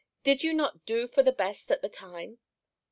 Did 0.23 0.41
you 0.43 0.51
not 0.53 0.83
do 0.87 1.05
for 1.07 1.21
the 1.21 1.31
best 1.31 1.69
at 1.71 1.83
the 1.83 1.87
time? 1.87 2.39